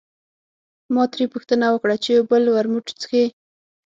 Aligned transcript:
ما 0.93 1.03
ترې 1.11 1.25
پوښتنه 1.33 1.65
وکړه 1.69 1.95
چې 2.03 2.09
یو 2.17 2.23
بل 2.31 2.43
ورموت 2.55 2.87
څښې. 3.01 3.25